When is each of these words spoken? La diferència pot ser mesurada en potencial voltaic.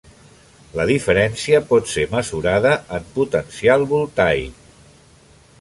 La 0.79 0.85
diferència 0.91 1.59
pot 1.73 1.91
ser 1.93 2.07
mesurada 2.15 2.73
en 2.99 3.07
potencial 3.21 3.89
voltaic. 3.93 4.69